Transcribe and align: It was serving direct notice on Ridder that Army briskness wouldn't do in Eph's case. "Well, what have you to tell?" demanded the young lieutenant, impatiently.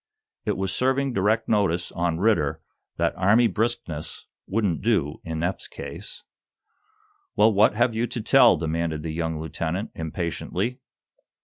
It 0.45 0.57
was 0.57 0.73
serving 0.73 1.13
direct 1.13 1.47
notice 1.47 1.91
on 1.91 2.17
Ridder 2.17 2.59
that 2.97 3.15
Army 3.15 3.45
briskness 3.45 4.25
wouldn't 4.47 4.81
do 4.81 5.21
in 5.23 5.43
Eph's 5.43 5.67
case. 5.67 6.23
"Well, 7.35 7.53
what 7.53 7.75
have 7.75 7.93
you 7.93 8.07
to 8.07 8.21
tell?" 8.23 8.57
demanded 8.57 9.03
the 9.03 9.13
young 9.13 9.39
lieutenant, 9.39 9.91
impatiently. 9.93 10.79